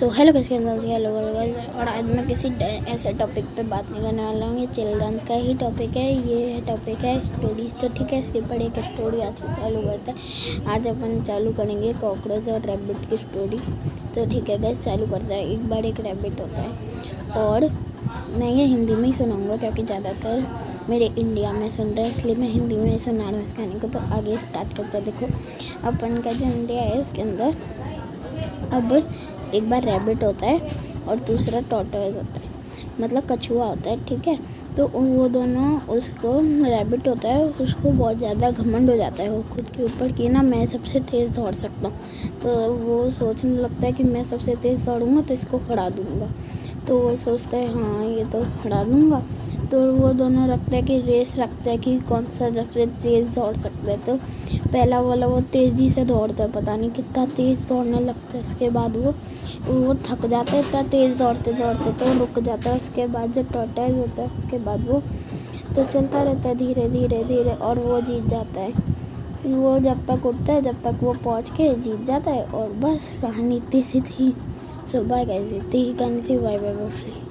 [0.00, 2.48] सो hello कैसे hello और आज मैं किसी
[2.92, 6.60] ऐसे टॉपिक पे बात नहीं करने वाला हूँ। ये चिल्ड्रंस का ही टॉपिक है। ये
[6.68, 10.88] टॉपिक है स्टोरीज तो ठीक है, इसके पर एक स्टोरी आज चालू करता है। आज
[10.88, 13.58] अपन चालू करेंगे कॉकरोच और रैबिट की स्टोरी
[14.14, 17.68] तो ठीक है गैस चालू करता है। एक बार एक रैबिट होता है। और
[18.38, 20.46] मैं ये हिंदी में ही सुनाऊँगा, क्योंकि ज़्यादातर
[20.90, 23.80] मेरे इंडिया में सुन रहे हैं, इसलिए मैं हिंदी में सुना रहा हूँ इस कहानी
[23.80, 25.26] को। तो आगे स्टार्ट करते देखो,
[25.88, 27.54] अपन का जो इंडिया है, उसके अंदर
[28.72, 29.02] अब
[29.54, 30.60] एक बार रैबिट होता है
[31.08, 32.48] और दूसरा टॉटर्स होता है।
[33.00, 34.38] मतलब कछुआ होता है, ठीक है?
[34.76, 36.32] तो वो दोनों उसको
[36.64, 40.28] रैबिट होता है, उसको बहुत ज़्यादा घमंड हो जाता है। वो खुद के ऊपर कि
[40.28, 44.54] ना मैं सबसे तेज़ दौड़ सकता हूँ। तो वो सोचने लगता है कि मैं सबसे
[44.56, 46.28] तेज़ दौड़ूँगा तो इसको खड़ा दूँगा।
[46.88, 49.22] तो वो सोचता है हाँ ये तो खड़ा दूँगा।
[49.70, 53.56] तो वो दोनों रखते हैं कि रेस रखते हैं कि कौन सा सबसे तेज़ दौड़
[53.56, 54.16] सकता है। तो
[54.72, 58.70] पहला वाला वो तेज़ी से दौड़ता है, पता नहीं कितना तेज़ दौड़ने लगता है। उसके
[58.70, 59.14] बाद वो
[59.62, 63.52] वो थक जाता है, इतना तेज़ दौड़ते दौड़ते तो रुक जाता है। उसके बाद जब
[63.52, 65.02] टॉटाइज होता है, उसके बाद वो
[65.76, 68.72] तो चलता रहता है धीरे धीरे धीरे और वो जीत जाता है।
[69.46, 73.10] वो जब तक उठता है, जब तक वो पहुँच के जीत जाता है और बस
[73.22, 74.34] कहानी इतनी सी थी।
[74.92, 77.30] सो बाय गाइस इतनी ही कहानी थी। Bye bye